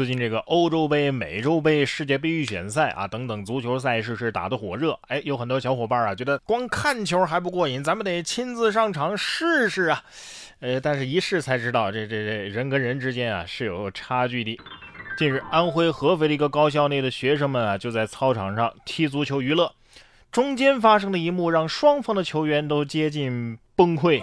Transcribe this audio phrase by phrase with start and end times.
[0.00, 10.02] 最近这个欧洲杯、美洲杯、世界杯预选赛啊等等足球赛事是打得火热，哎，有很多小伙伴啊觉得光看球还不过瘾，咱们得亲自上场试试啊。
[10.60, 14.58] 呃，但是一试才知道，这这这人跟人之间啊是有差距的。
[15.18, 19.70] 近日，安徽合肥的一个高校内的学生们啊就在操场上踢足球娱乐，
[20.32, 24.22] 中间发生的一幕让双方的球员都接近崩溃。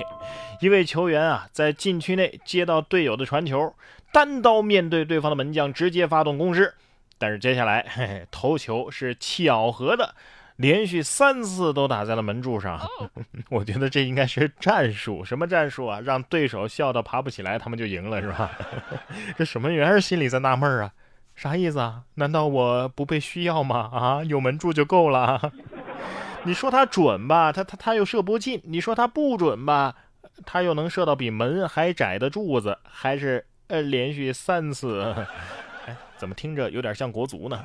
[0.61, 3.73] 一位球员啊在禁区内接到队友的传球。
[4.13, 6.73] 单刀面对对方的门将，直接发动攻势。
[7.17, 10.15] 但是接下来，嘿嘿，头球是巧合的，
[10.55, 12.79] 连续三次都打在了门柱上。
[13.51, 15.99] 我觉得这应该是战术，什么战术啊？
[15.99, 18.49] 让对手笑到爬不起来，他们就赢了，是吧？
[19.37, 20.93] 这守门员心里在纳闷啊，
[21.35, 22.03] 啥意思啊？
[22.15, 23.89] 难道我不被需要吗？
[23.93, 25.51] 啊，有门柱就够了。
[26.47, 29.93] 你说他准吧，他他他又射不进；你说他不准吧，
[30.45, 33.45] 他又能射到比门还窄的柱子，还是？
[33.67, 35.13] 呃，连续三次，
[35.85, 37.61] 哎，怎么听着有点像国足呢？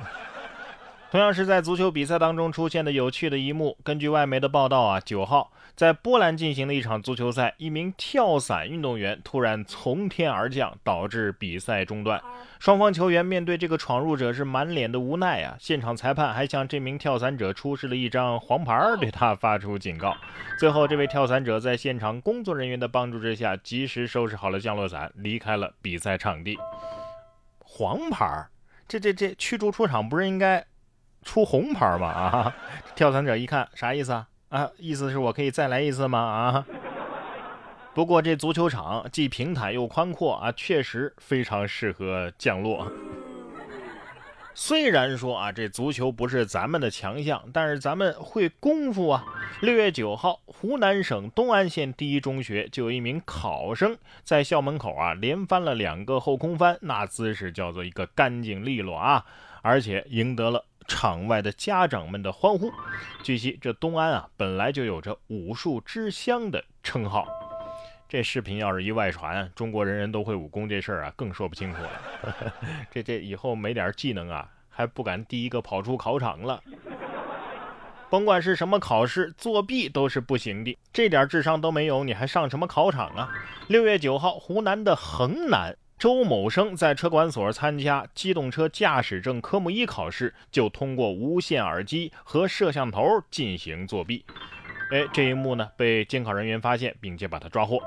[1.13, 3.77] 同样是在足球比赛当中出现的有趣的一幕。
[3.83, 12.19] 根据外媒的报道啊，九号在波兰进行的一场足球赛，一名跳伞运动员突然从天而降，导致比赛中断。
[12.57, 15.55] 双方球员面对这个闯入者是满脸的无奈啊！
[15.59, 20.17] 现场裁判还向这名跳伞者出示了一张黄牌，对他发出警告。
[20.57, 26.57] 最后，这位跳伞者在现场工作人员的帮助之下，及时收拾好了降落伞，离开了比赛场地。
[27.59, 28.47] 黄牌，
[28.87, 30.65] 这这这驱逐出场不是应该？
[31.23, 32.55] 出红牌嘛啊！
[32.95, 34.27] 跳伞者一看啥意思啊？
[34.49, 36.19] 啊，意思是我可以再来一次吗？
[36.19, 36.65] 啊！
[37.95, 42.91] 不过这足球场既平坦又宽阔啊，确实非常适合降落。
[44.55, 49.23] 虽然说啊，这足球不是咱们的强项，但是咱们会功夫啊。
[49.61, 59.25] 六月九号，湖南省东安县第一中学就有一名考生在校门口啊连翻了两个后空翻，那姿势叫做一个干净利落啊，
[59.63, 60.63] 而且赢得了。
[60.87, 62.71] 场外的家长们的欢呼。
[63.23, 67.27] 据悉，这东安啊，本来就有着武术之乡的称号。
[68.07, 72.53] 这视频要是一外传，中国人人都会武功这事儿啊，更说不清楚了。
[72.91, 76.61] 这这以后没点技能啊，还不敢第一个跑出考场了。
[78.11, 80.77] 甭管是什么考试，作弊都是不行的。
[80.91, 83.31] 这点智商都没有，你还上什么考场啊？
[83.67, 85.75] 六月九号，湖南的衡南。
[86.03, 94.25] 周某生在车管所参加机动车驾驶证科目一考试，就通过无线耳机和摄像头进行作弊。
[94.91, 97.81] 哎，这一幕呢被监考人员发现，并且把他抓获。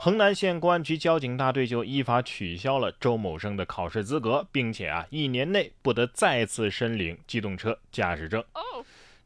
[0.00, 8.42] 衡南县公安局交警大队就依法取消了周某生的考试资格，并且啊一年内不得再次申领机动车驾驶证。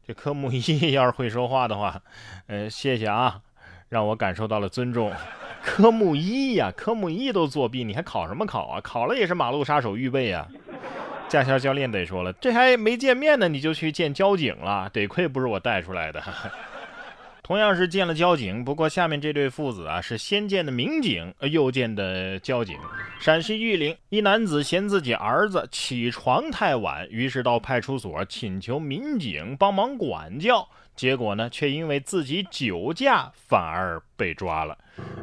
[0.05, 1.99] 这科目一要是会说话的话，
[2.45, 3.41] 呃，谢谢啊，
[3.89, 5.11] 让我感受到了尊重。
[5.63, 8.81] 科目一呀，科目一都作弊，你还考什么考啊？
[8.81, 10.47] 考了也是马路杀手预备啊！
[11.27, 16.21] 驾校教练得说了，这还没见面呢，你就去见交警了，得亏不是我带出来的。
[17.45, 22.75] 同样是见了交警，不过下面这对父子啊，是先见的民警，又见的交警。
[23.19, 30.67] 陕西玉林一男子嫌自己儿子起床太晚，于是到派出所请求民警帮忙管教。
[30.95, 34.75] 结果呢，却因为自己酒驾，反而被抓了。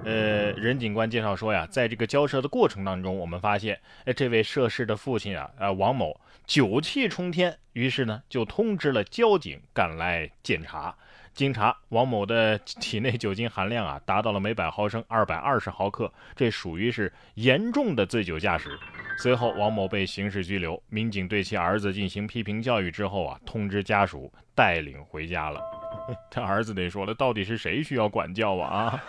[0.05, 10.95] 呃，任警官介绍说呀，在这个交涉的过程当中，我们发现，哎，这位涉事的父亲啊，呃，王某酒气冲天，于是呢，就通知了交警赶来检查。
[11.35, 18.79] 经查，王某的体内酒精含量啊，达到了每百毫升二百二十毫克，这属于是严重的醉酒驾驶。
[19.19, 20.83] 随后，王某被刑事拘留。
[20.91, 25.63] 民警对其儿子进行批评教育之后啊，通知家属带领回家了。
[26.31, 28.69] 他儿子得说了，到底是谁需要管教啊？
[28.69, 29.05] 啊，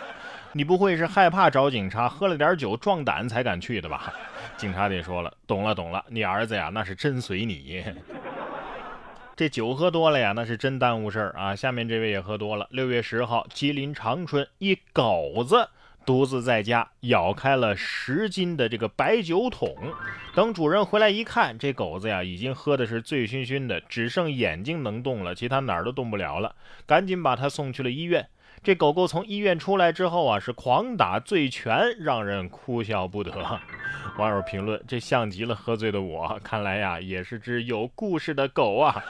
[0.56, 4.14] 你不会是害怕找警察，喝了点酒壮胆才敢去的吧？
[4.56, 7.84] 警察得说了，懂了懂了，你儿子呀，那是真随你。
[9.34, 11.56] 这酒喝多了呀，那是真耽误事儿啊！
[11.56, 12.68] 下面这位也喝多了。
[12.70, 15.68] 六月十号，吉林长春一狗子
[16.06, 19.74] 独自在家咬开了十斤的这个白酒桶，
[20.36, 26.54] 等主人回来一看，这狗子呀已经喝的是醉醺醺的，只剩眼睛能动了，其他哪儿都动不了了，
[26.86, 28.28] 赶紧把他送去了医院。
[28.64, 33.30] 这狗狗从医院出来之后啊，是狂打醉拳，让人哭笑不得。
[34.16, 39.04] 网友评论：这像极了喝醉的我，看来呀，也是只有故事的狗啊。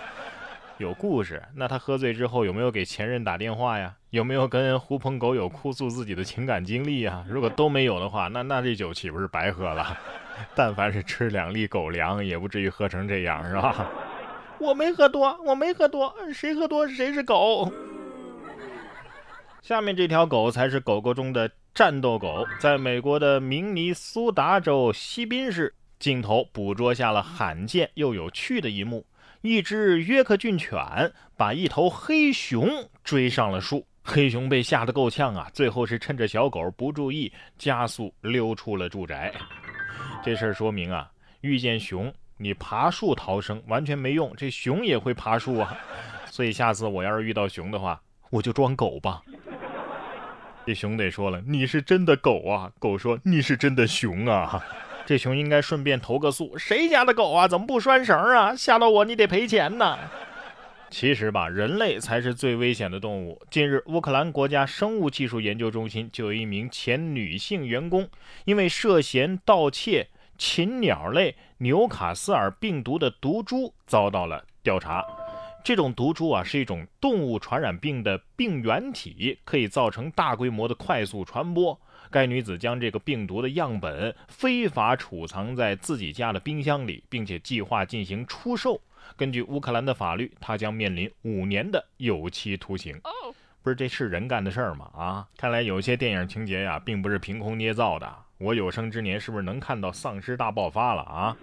[0.79, 1.41] 有故事？
[1.55, 3.95] 那他喝醉之后有没有给前任打电话呀？
[4.11, 7.25] 有没有跟狐朋狗友哭诉自己的情感经历呀？
[7.29, 9.97] 如果都没有的话，那那这酒岂不是白喝了？
[10.57, 13.89] 但凡是吃两粒狗粮，也不至于喝成这样，是吧？
[14.59, 17.73] 我没喝多，我没喝多，谁喝多谁是狗。
[19.65, 22.47] 下面这条狗才是狗狗中的战斗狗。
[22.61, 29.07] 在美国的明尼苏达州西宾市，镜头捕捉下了罕见又有趣的一幕：
[29.41, 30.79] 一只约克郡犬
[31.35, 32.69] 把一头黑熊
[33.03, 35.49] 追上了树，黑熊被吓得够呛啊！
[35.55, 39.33] 最后是趁着小狗不注意，加速溜出了住宅。
[40.23, 45.75] 这事儿说明啊，遇见熊你爬树逃生完全没用，这熊也会爬树啊！
[46.27, 49.23] 所以下次我要是遇到熊的话，我就装狗吧。
[50.67, 54.65] 这熊得说了：“你是真的狗啊！”狗说：“你是真的熊啊！”
[55.05, 57.47] 这熊应该顺便投个诉：谁家的狗啊？
[57.47, 58.57] 怎么不拴绳啊？
[58.57, 59.99] 吓到我，你得赔钱呢。
[60.89, 63.43] 其实吧，人类才是最危险的动物。
[63.51, 68.09] 近日，乌克兰国家生物技术研究中心就有一名前女性员工，
[68.47, 70.09] 因为涉嫌盗窃
[70.39, 75.05] 禽鸟类纽卡斯尔病毒的毒株，遭到了调查。
[75.65, 81.81] 这种毒株啊，是一种动物传染病的病原体，可以造成大规模的快速传播。
[82.11, 88.79] 该女子将这个病毒的样本非法储藏在自己家的冰箱里，并且计划进行出售。
[89.17, 93.01] 根据乌克兰的法律，她将面临五年的有期徒刑。
[93.63, 94.91] 不是，这是人干的事儿吗？
[94.95, 98.15] 啊，看来有些电影情节呀，并不是凭空捏造的。
[98.37, 101.35] 我有生之年是不是能看到丧尸大爆发了啊？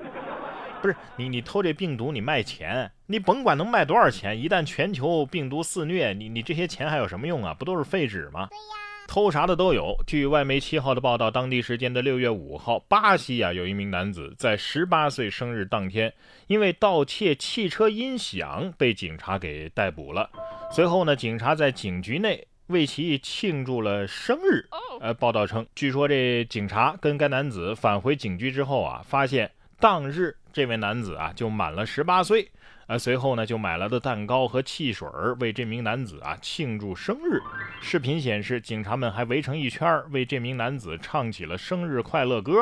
[0.82, 7.54] 不是，你你偷这病毒，你卖钱，你甭管能卖多少钱，一旦全球病毒肆虐，你你这些钱还有什么用啊？
[7.54, 8.48] 不都是废纸吗？
[8.50, 8.82] 对呀。
[9.08, 9.94] 偷啥的都有。
[10.08, 16.12] 据外媒七号的报道，当地时间的六月五号，巴西啊有一名男子在十八岁生日当天，
[16.48, 20.30] 因为盗窃汽车音响被警察给逮捕了。
[20.72, 24.66] 随后呢，警察在警局内为其庆祝了生日。
[25.02, 29.52] 呃，报道称，据说这警察跟该男子返回警局之后啊，发现
[29.82, 32.50] 当日这位男子啊就满了十八岁。
[32.88, 37.40] 而随后呢，就买来的蛋糕和汽水儿为这名男子啊庆祝生日。
[37.82, 42.54] 视频显示，警察们还围成一圈为这名男子唱起了生日快乐歌。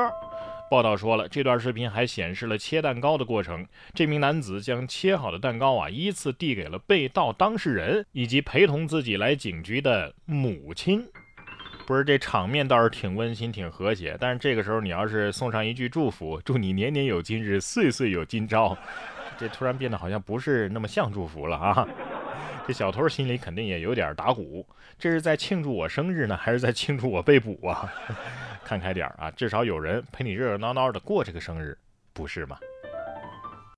[0.69, 3.65] 报道说了，这段视频还显示了切蛋糕的过程。
[3.95, 11.03] 这名男子将切好的蛋糕啊依次递给了被盗当事人以及陪同自己来警局的母亲。
[11.89, 18.77] 不是这场面倒是挺温馨、挺和谐，但是这个时候你要是送上一句祝福，祝你年年有今日，岁岁有今朝。
[19.39, 21.87] 这突然变得好像不是那么像祝福了啊！
[22.67, 24.63] 这小偷心里肯定也有点打鼓，
[24.99, 27.91] 这是在庆祝我生日呢，还是在庆祝我被捕啊？
[28.63, 31.75] 看开点啊，至少有人陪你热热闹闹的过这个生日，
[32.13, 32.59] 不是吗？